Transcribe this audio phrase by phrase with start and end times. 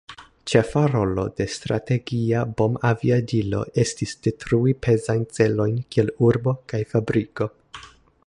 [0.51, 7.51] Ĉefa rolo de Strategia bombaviadilo estis detrui pezajn celojn kiel urbo kaj fabriko.